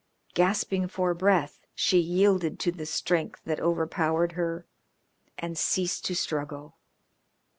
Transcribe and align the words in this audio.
Gasping 0.33 0.87
for 0.87 1.13
breath 1.13 1.59
she 1.75 1.99
yielded 1.99 2.57
to 2.61 2.71
the 2.71 2.87
strength 2.87 3.39
that 3.45 3.59
overpowered 3.59 4.31
her, 4.31 4.65
and 5.37 5.55
ceased 5.55 6.05
to 6.05 6.15
struggle. 6.15 6.79